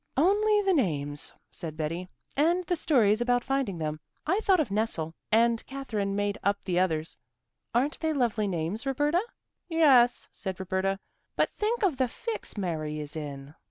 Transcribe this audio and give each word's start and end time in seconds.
"Only 0.17 0.63
the 0.63 0.73
names," 0.73 1.31
said 1.51 1.77
Betty, 1.77 2.09
"and 2.35 2.65
the 2.65 2.75
stories 2.75 3.21
about 3.21 3.43
finding 3.43 3.77
them. 3.77 3.99
I 4.25 4.39
thought 4.39 4.59
of 4.59 4.71
nestle, 4.71 5.13
and 5.31 5.63
Katherine 5.67 6.15
made 6.15 6.39
up 6.43 6.59
the 6.65 6.79
others. 6.79 7.15
Aren't 7.75 7.99
they 7.99 8.11
lovely 8.11 8.47
names, 8.47 8.87
Roberta?" 8.87 9.21
"Yes," 9.69 10.27
said 10.31 10.59
Roberta, 10.59 10.99
"but 11.35 11.51
think 11.55 11.83
of 11.83 11.97
the 11.97 12.07
fix 12.07 12.57
Mary 12.57 12.99
is 12.99 13.15
in." 13.15 13.53